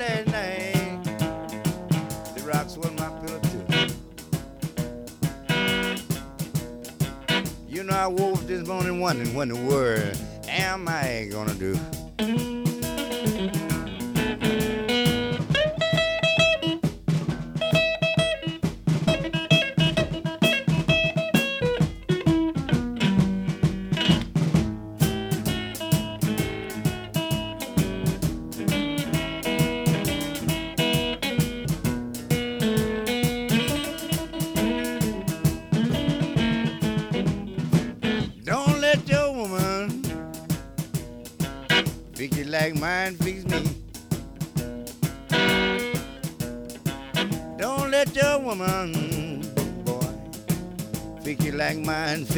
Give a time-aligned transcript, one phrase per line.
[0.00, 1.04] Saturday night,
[2.34, 3.64] the rocks were my pillow too.
[7.68, 10.16] You know I woke this morning wondering what in the world
[10.48, 11.78] am I gonna do?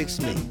[0.05, 0.42] fix me.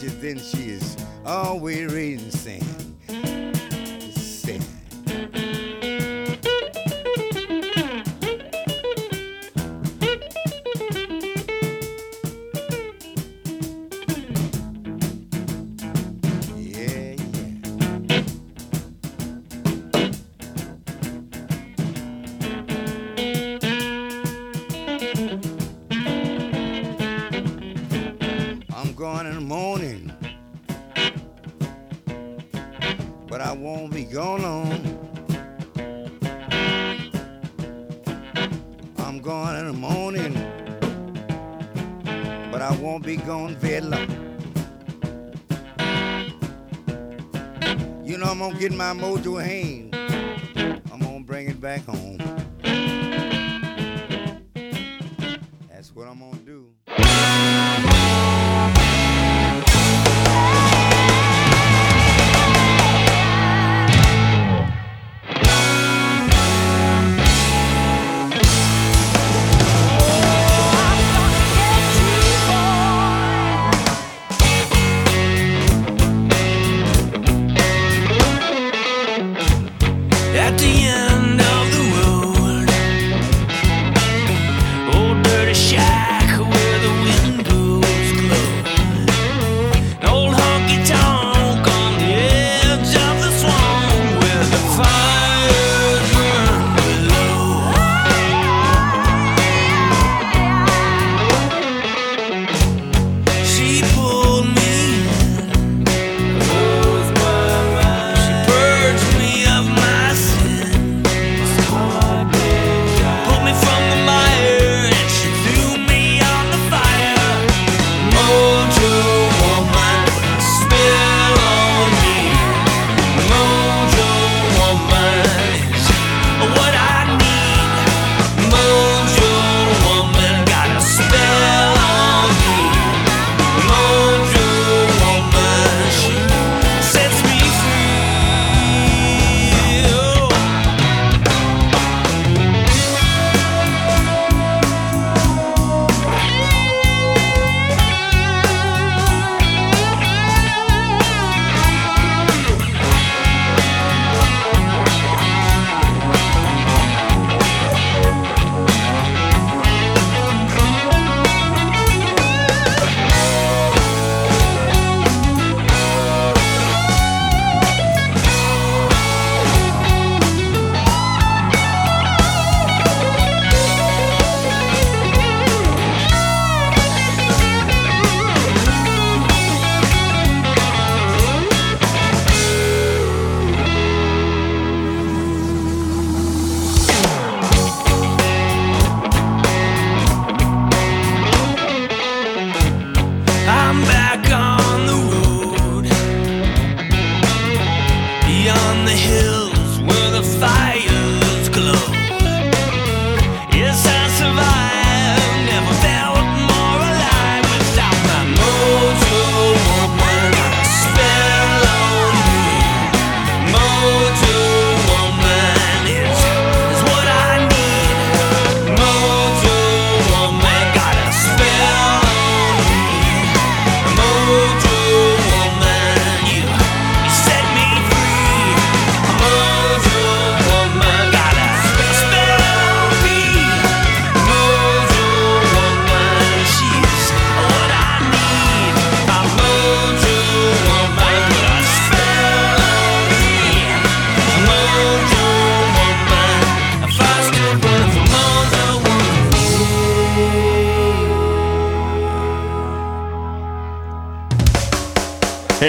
[0.00, 0.59] changes, then she
[48.80, 49.69] my mojo hand.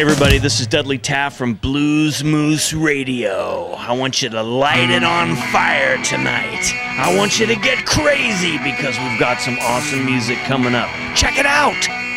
[0.01, 3.73] Hey, everybody, this is Dudley Taft from Blues Moose Radio.
[3.73, 6.73] I want you to light it on fire tonight.
[6.97, 10.89] I want you to get crazy because we've got some awesome music coming up.
[11.15, 12.10] Check it out!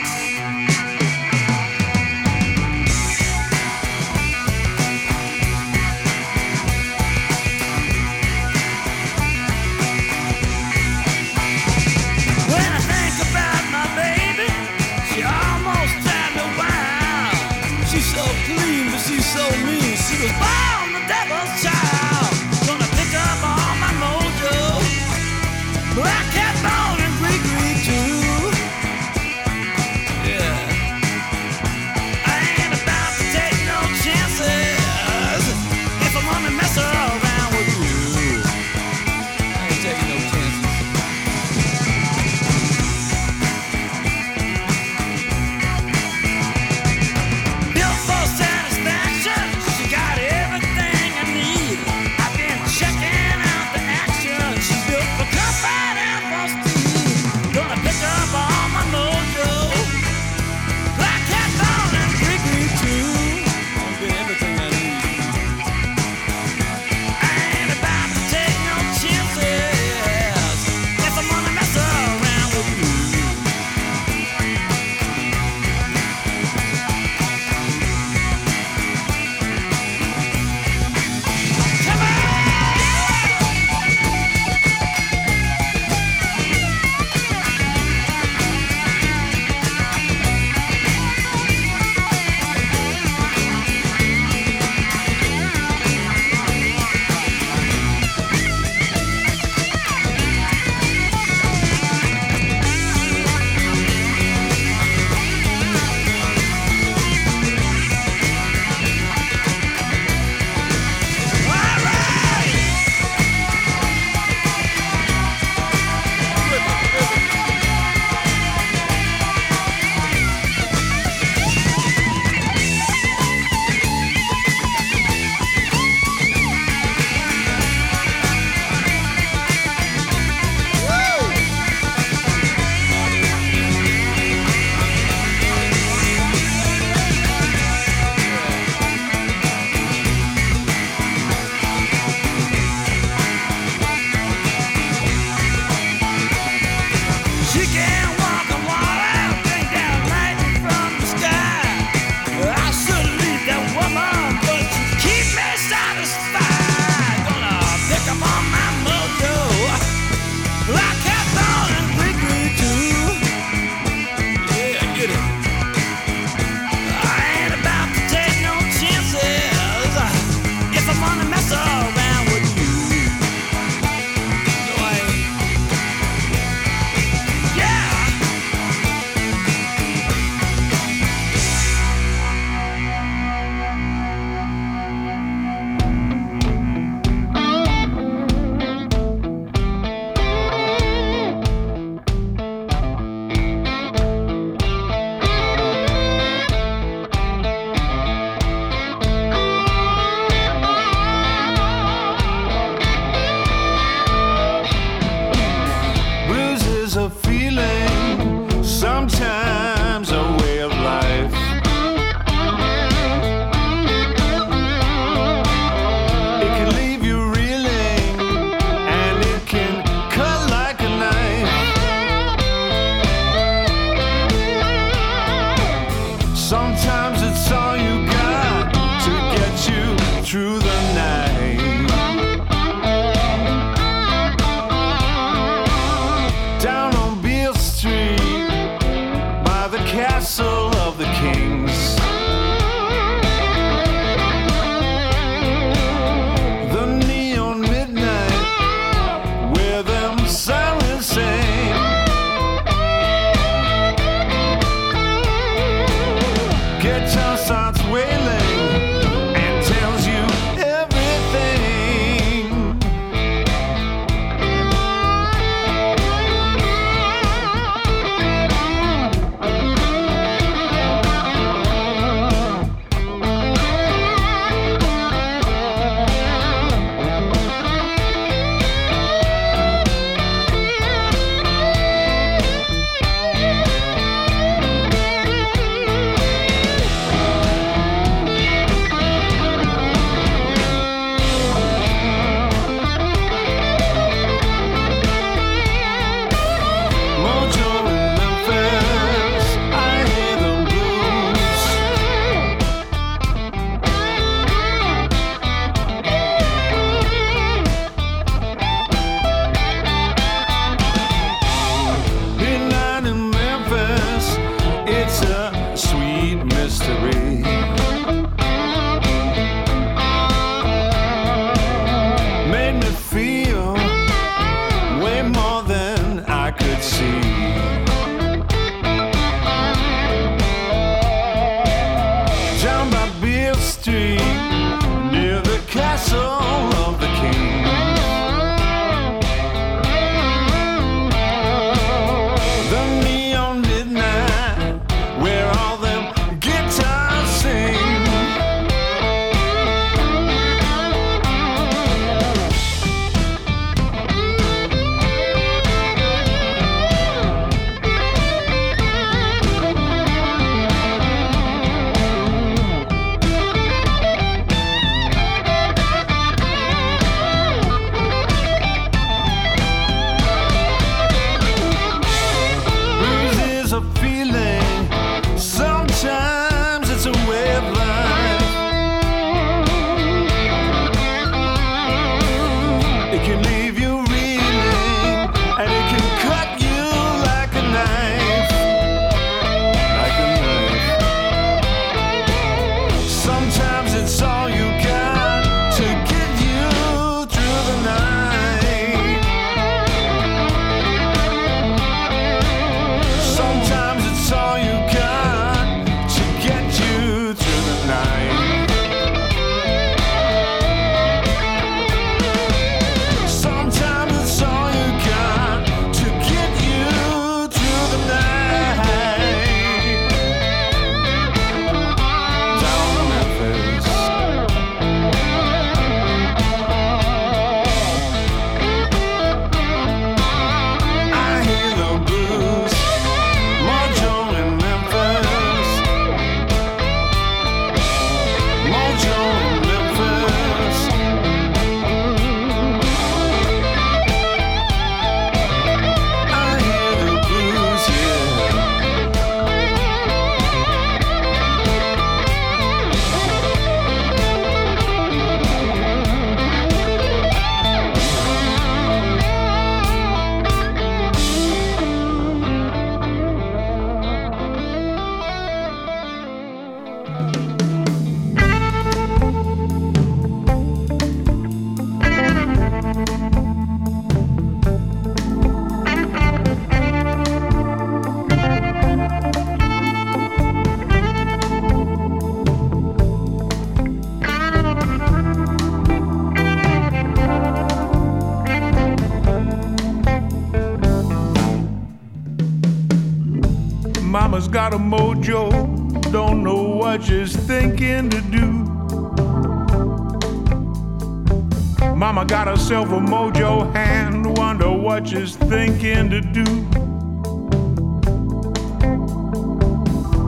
[505.25, 506.45] She's thinking to do.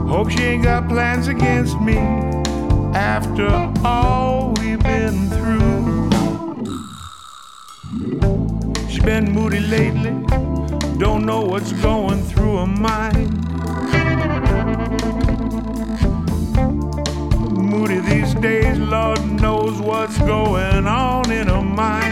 [0.07, 1.97] Hope she ain't got plans against me
[2.95, 3.47] after
[3.83, 6.09] all we've been through.
[8.89, 10.25] She's been moody lately,
[10.97, 13.33] don't know what's going through her mind.
[17.55, 22.06] Moody these days, Lord knows what's going on in her mind.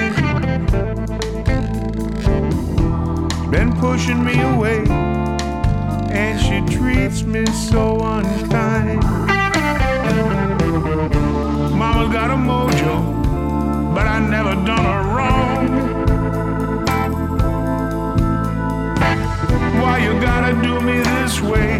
[3.55, 4.83] Been pushing me away,
[6.11, 9.01] and she treats me so unkind.
[11.81, 12.95] Mama's got a mojo,
[13.95, 15.67] but I never done her wrong.
[19.81, 21.77] Why you gotta do me this way?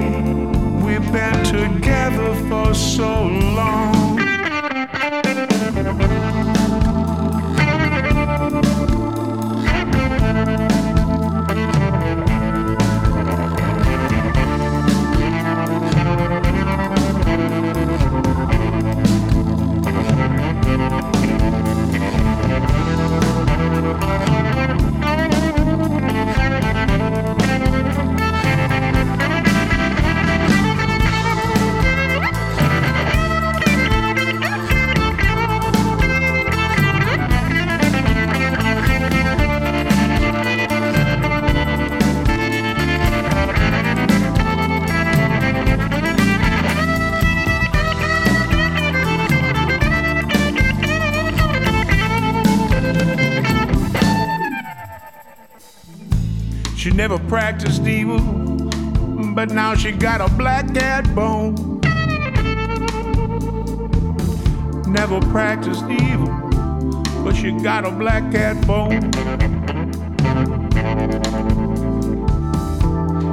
[0.86, 3.12] We've been together for so
[3.60, 4.35] long.
[57.08, 58.20] Never practiced evil,
[59.36, 61.54] but now she got a black cat bone.
[64.88, 66.34] Never practiced evil,
[67.24, 69.04] but she got a black cat bone.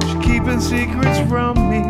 [0.07, 1.81] She keeping secrets from me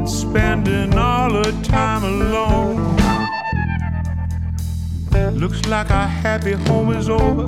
[0.00, 2.76] and spending all her time alone.
[5.32, 7.46] Looks like our happy home is over,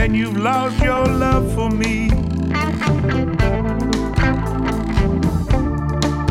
[0.00, 2.33] and you've lost your love for me.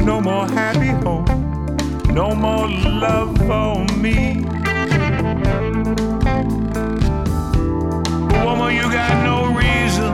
[0.04, 1.26] No more happy home,
[2.10, 4.44] no more love for me.
[8.44, 10.12] Woman, you got no reason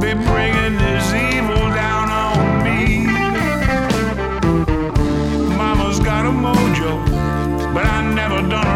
[0.00, 3.06] be bringing this evil down on me.
[5.56, 6.92] Mama's got a mojo,
[7.74, 8.71] but I never done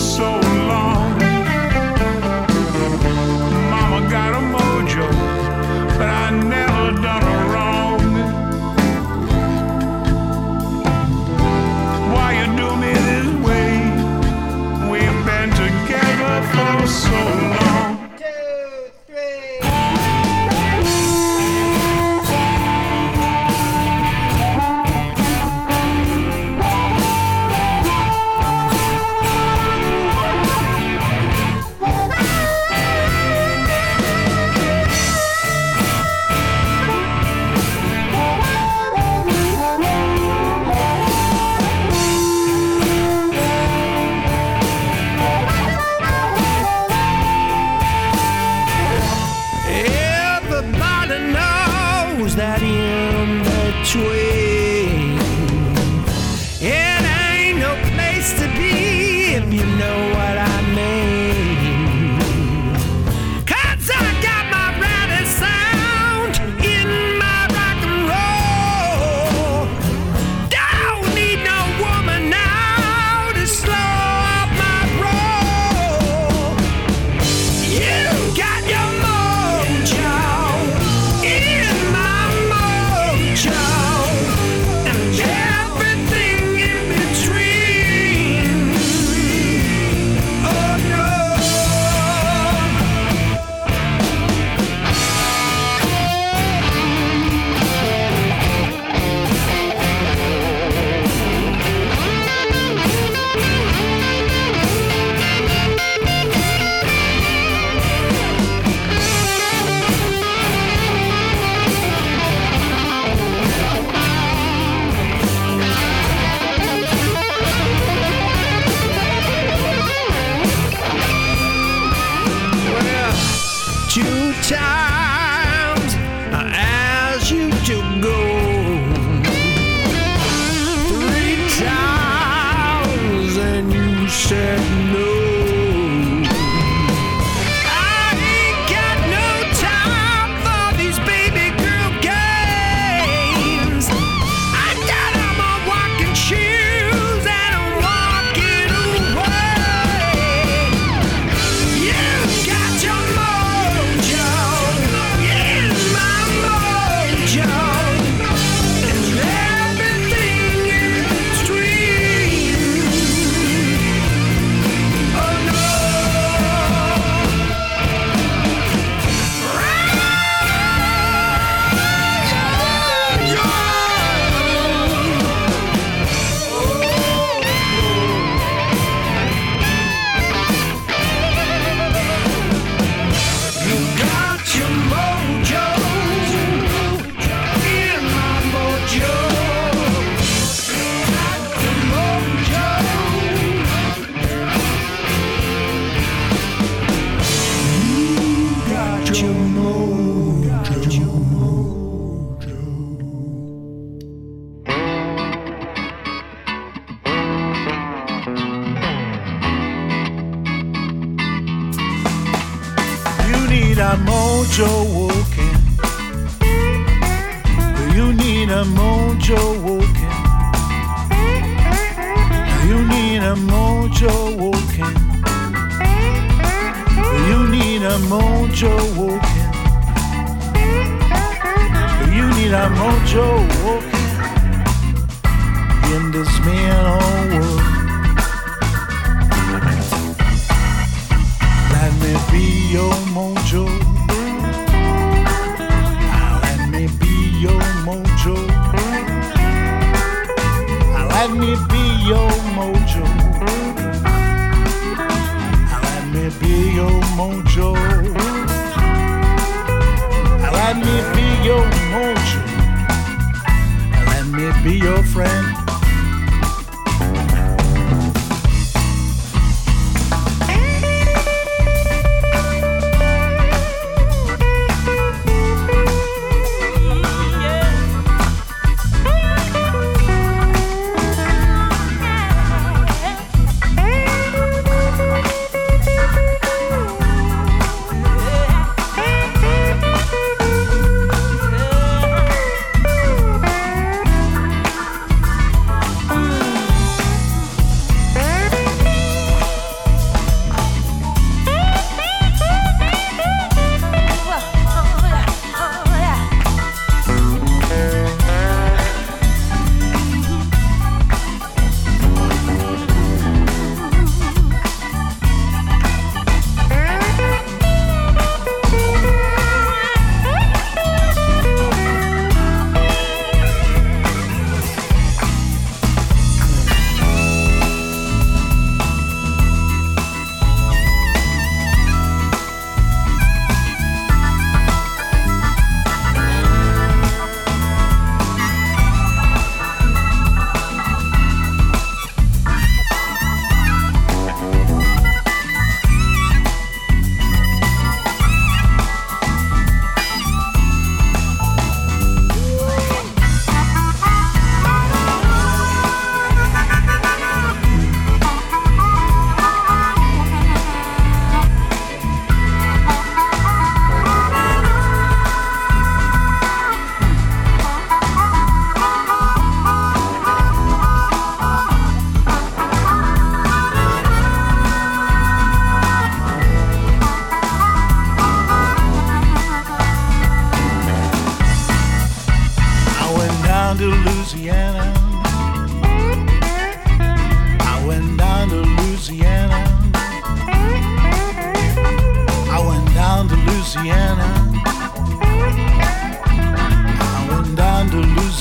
[0.00, 0.39] so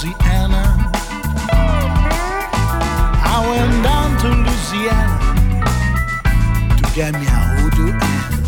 [0.02, 0.64] Louisiana.
[3.22, 5.18] I went down to Louisiana
[6.78, 8.39] to get me a hoodoo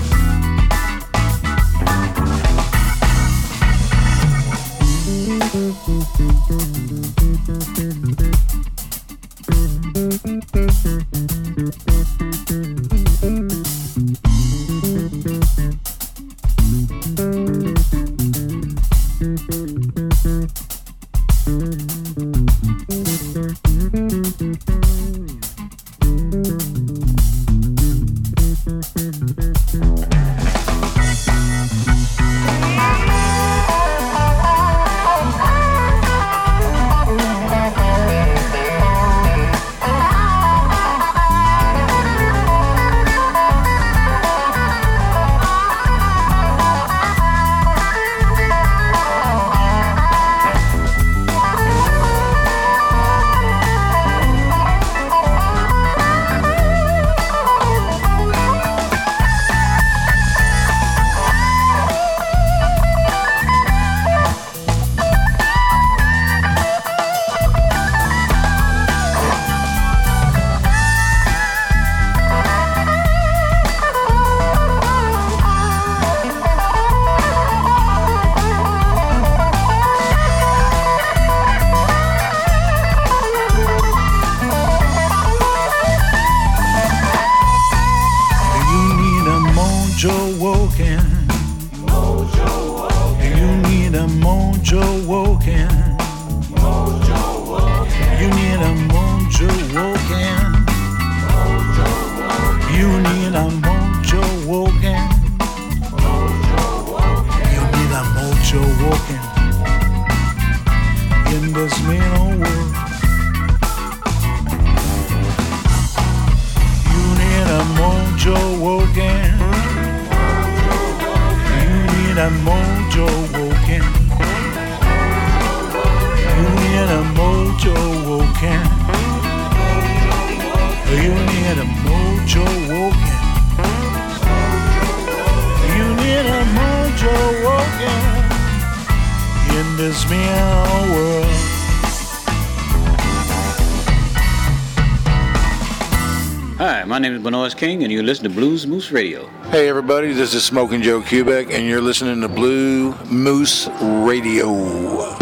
[147.42, 149.26] Bnois King, and you listen to Blues Moose Radio.
[149.50, 155.21] Hey, everybody, this is Smoking Joe Kubek, and you're listening to Blue Moose Radio.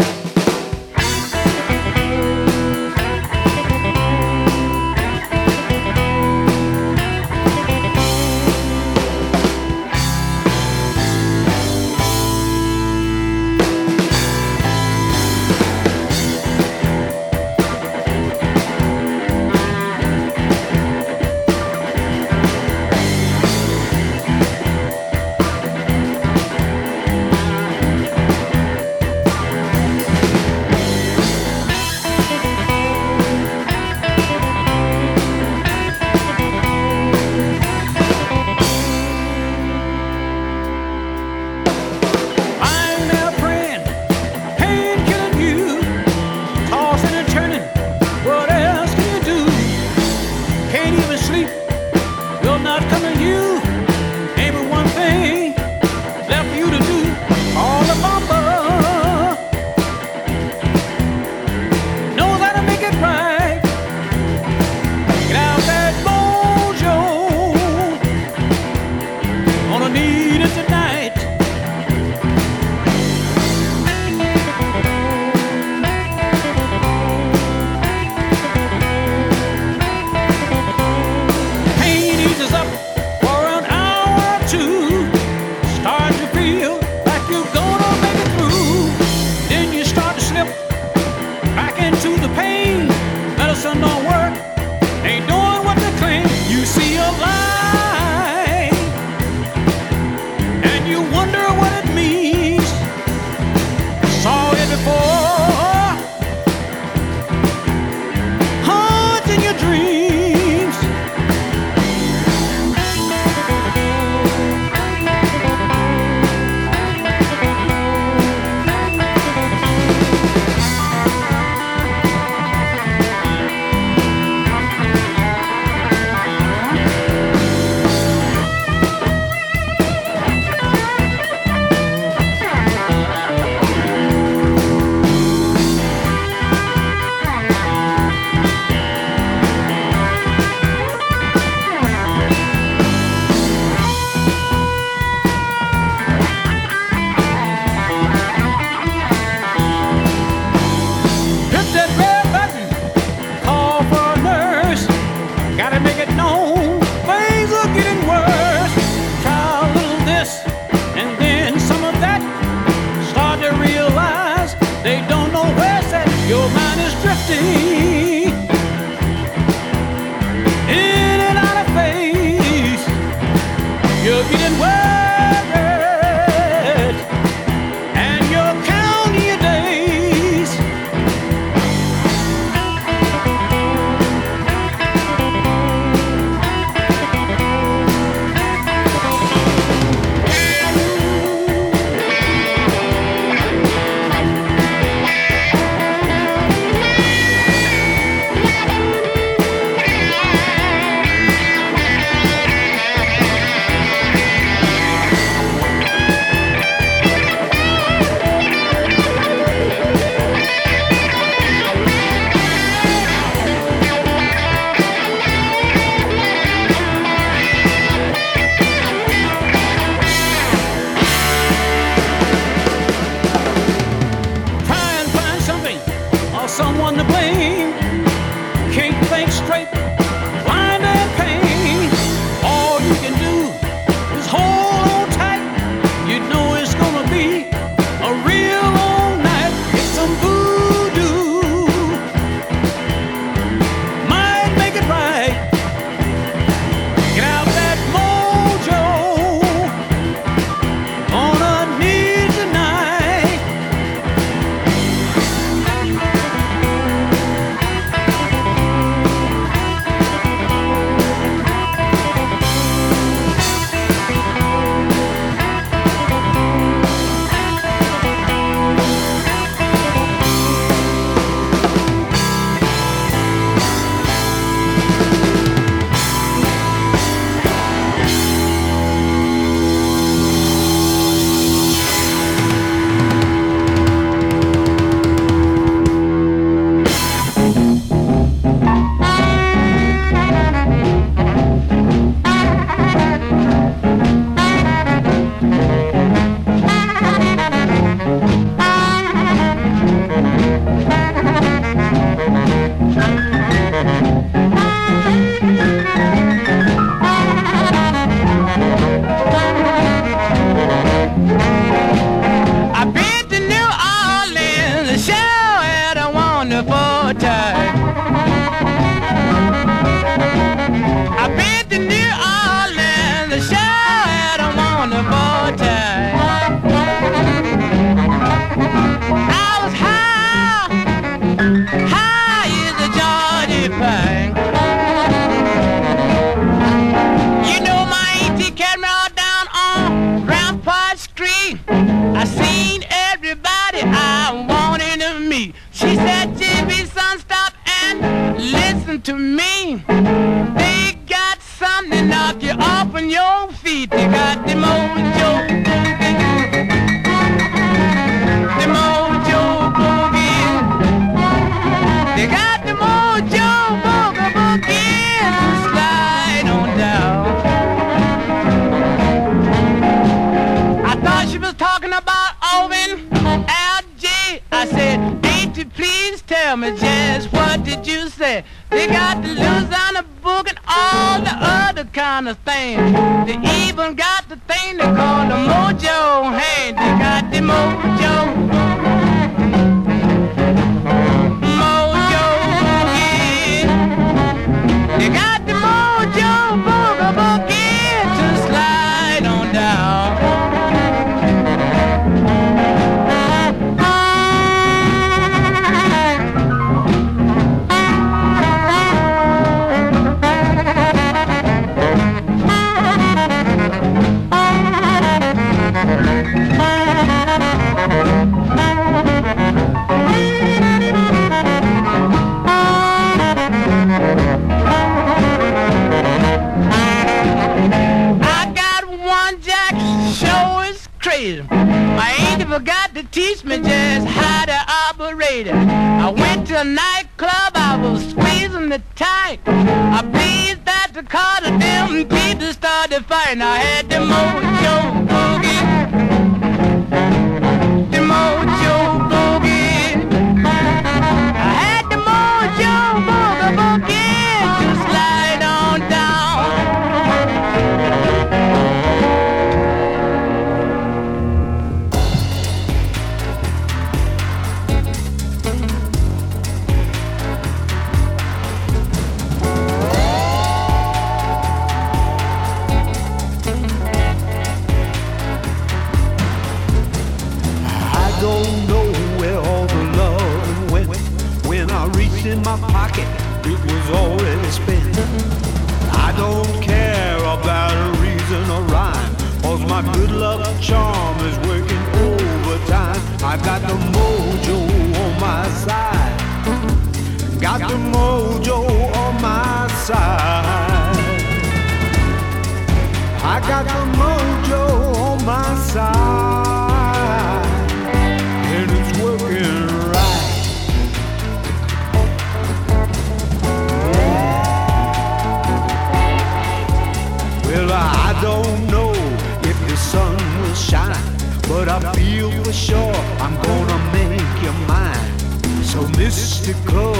[521.70, 522.94] I feel for sure
[523.24, 525.18] I'm gonna make you mine.
[525.62, 526.94] So mystical,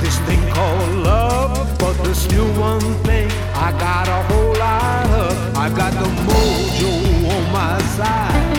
[0.00, 1.78] this thing called love.
[1.80, 5.56] But this still one thing I got a whole lot of.
[5.56, 6.92] I got the mojo
[7.34, 8.56] on my side.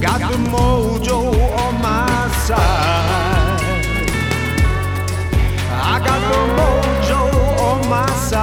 [0.00, 1.18] Got the mojo
[1.62, 3.60] on my side.
[5.70, 7.20] I got the mojo
[7.68, 8.33] on my side.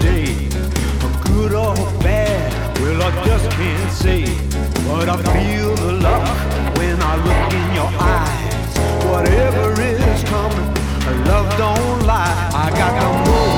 [0.00, 0.34] day,
[1.24, 4.24] good or bad, well I just can't say.
[4.86, 8.72] But I feel the luck when I look in your eyes.
[9.10, 10.74] Whatever is coming,
[11.26, 12.50] love don't lie.
[12.54, 13.51] I got the move.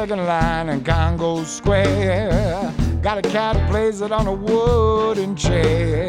[0.00, 2.72] Second line in Congo Square.
[3.02, 6.08] Got a cat who plays it on a wooden chair.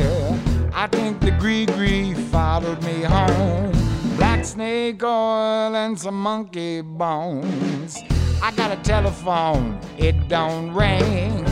[0.73, 3.69] I think the gree gree followed me home.
[4.15, 7.97] Black snake oil and some monkey bones.
[8.41, 11.43] I got a telephone, it don't ring.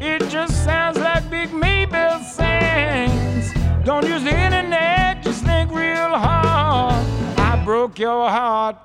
[0.00, 3.54] It just sounds like Big Maybelle sings.
[3.84, 7.06] Don't use the internet, just think real hard.
[7.38, 8.76] I broke your heart,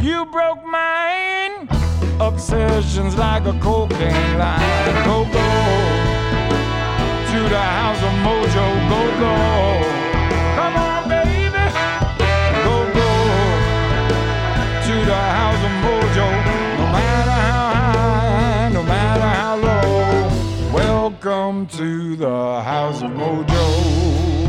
[0.00, 1.79] you broke mine.
[2.20, 5.04] Obsessions like a cocaine line.
[5.06, 5.48] Go, go
[7.30, 8.66] to the house of Mojo.
[8.90, 9.34] Go, go.
[10.54, 11.64] Come on, baby.
[12.64, 13.10] Go, go
[14.86, 16.28] to the house of Mojo.
[16.78, 20.74] No matter how high, no matter how low.
[20.74, 24.39] Welcome to the house of Mojo.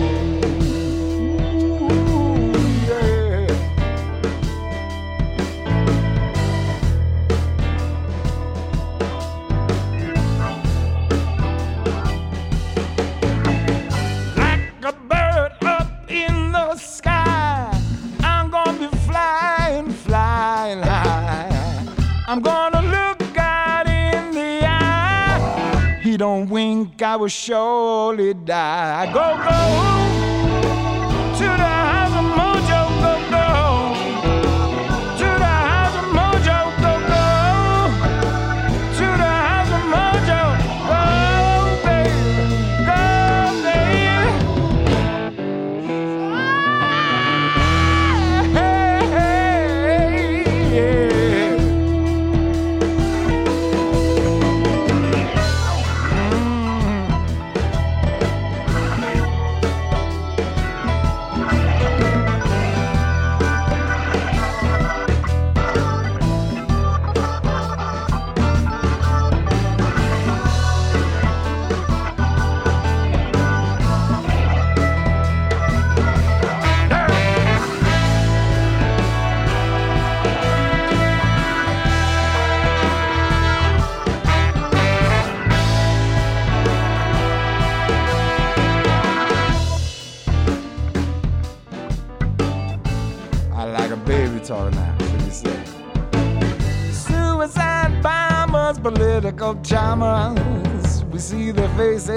[27.12, 29.12] I will surely die.
[29.12, 30.11] Go, go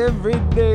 [0.04, 0.73] every day.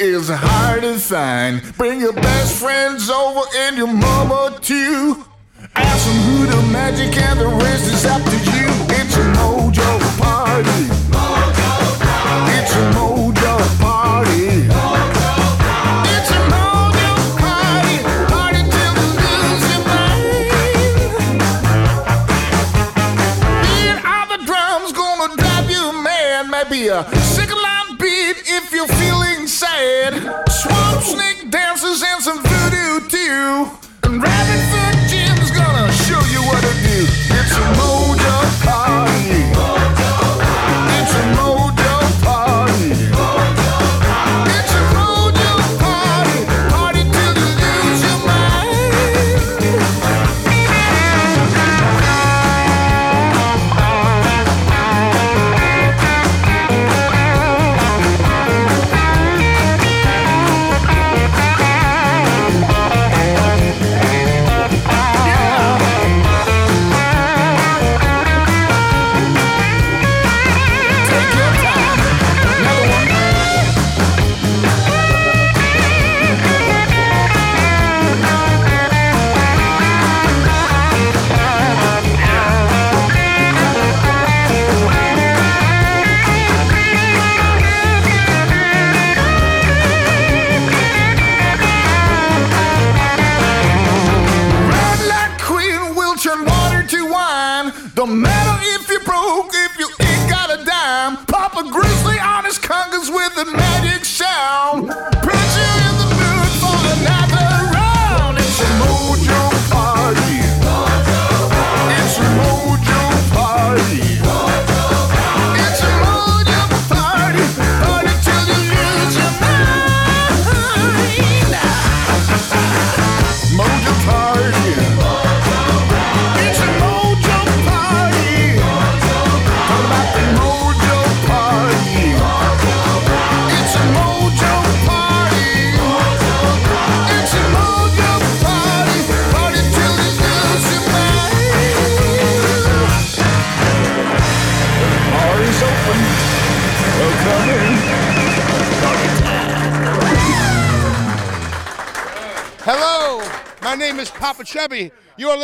[0.00, 1.62] Is hard to find.
[1.76, 5.24] Bring your best friends over and your mama too.
[5.74, 8.65] Ask them who the magic and the rest is up to you.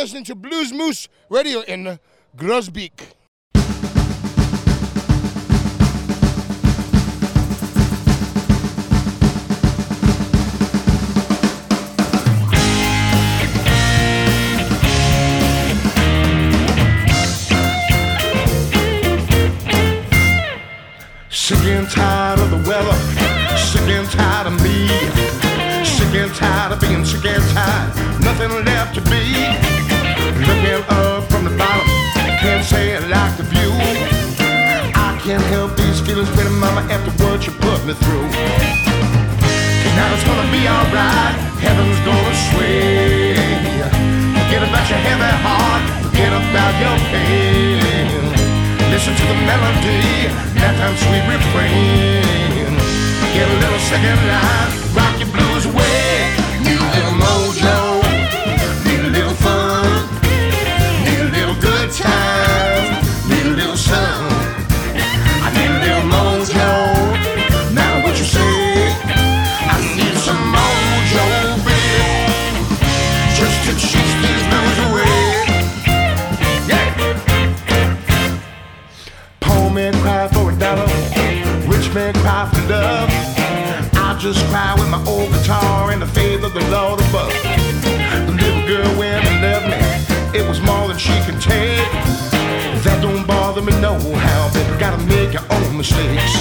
[0.03, 1.97] Listening to Blues Moose Radio in
[2.35, 2.91] Groesbeek.
[21.29, 22.91] Sick and tired of the weather,
[23.55, 24.85] sick and tired of me,
[25.85, 29.22] sick and tired of being sick and tired, nothing left to be.
[37.93, 38.27] Me through.
[39.95, 43.35] Now it's gonna be alright, heaven's gonna sway.
[44.37, 48.23] Forget about your heavy heart, forget about your pain.
[48.89, 50.29] Listen to the melody,
[50.59, 52.73] that time sweet refrain.
[53.33, 55.92] Get a little second line, rock your blues away.
[84.33, 87.29] Just cry with my old guitar and the faith of the Lord above.
[88.25, 89.77] The little girl when she loved me,
[90.33, 91.85] it was more than she can take.
[92.81, 96.33] That don't bother me no how, but you gotta make your own mistakes.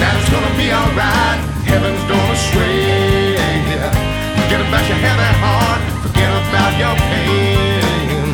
[0.00, 1.36] Now it's gonna be alright,
[1.68, 3.36] heaven's gonna sway.
[4.40, 8.24] Forget about your heavy heart, forget about your pain.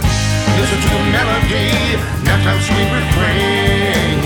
[0.55, 4.23] Listen to the melody, now time sweet refrain.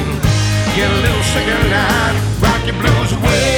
[0.77, 3.58] Get a little second line, rock your blues away.